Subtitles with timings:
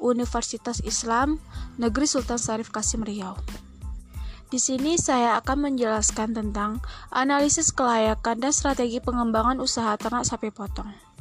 [0.00, 1.36] Universitas Islam
[1.76, 3.36] Negeri Sultan Syarif Kasim Riau.
[4.48, 6.80] Di sini saya akan menjelaskan tentang
[7.12, 11.13] analisis kelayakan dan strategi pengembangan usaha ternak sapi potong.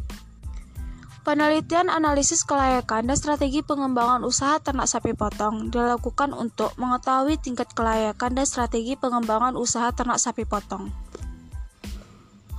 [1.24, 8.36] Penelitian analisis kelayakan dan strategi pengembangan usaha ternak sapi potong dilakukan untuk mengetahui tingkat kelayakan
[8.36, 10.92] dan strategi pengembangan usaha ternak sapi potong.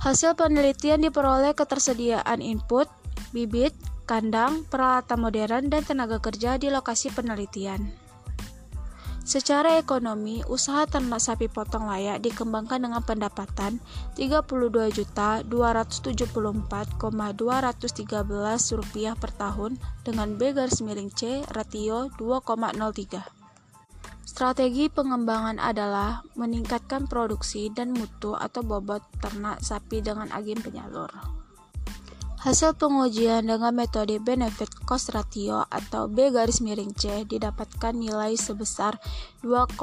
[0.01, 2.89] Hasil penelitian diperoleh ketersediaan input,
[3.29, 3.77] bibit,
[4.09, 8.04] kandang, peralatan modern, dan tenaga kerja di lokasi penelitian.
[9.25, 13.81] Secara ekonomi, usaha ternak sapi potong layak dikembangkan dengan pendapatan
[14.21, 15.49] Rp32.274,213
[19.17, 24.29] per tahun dengan B garis miring C ratio 2,03.
[24.29, 31.09] Strategi pengembangan adalah meningkatkan produksi dan mutu atau bobot ternak sapi dengan agen penyalur.
[32.45, 39.01] Hasil pengujian dengan metode benefit cost ratio atau B garis miring C didapatkan nilai sebesar
[39.41, 39.73] 2,03.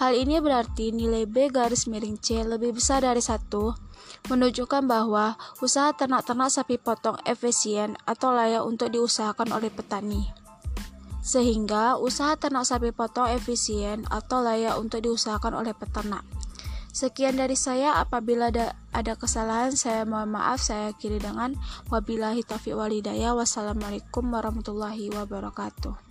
[0.00, 3.76] Hal ini berarti nilai B garis miring C lebih besar dari satu,
[4.32, 10.32] menunjukkan bahwa usaha ternak-ternak sapi potong efisien atau layak untuk diusahakan oleh petani.
[11.20, 16.24] Sehingga usaha ternak sapi potong efisien atau layak untuk diusahakan oleh peternak.
[16.98, 18.00] Sekian dari saya.
[18.00, 20.58] Apabila ada, ada kesalahan, saya mohon maaf.
[20.58, 21.54] Saya kiri dengan
[21.86, 23.38] wabillahi taufiq walidayah.
[23.38, 26.07] Wassalamualaikum warahmatullahi wabarakatuh.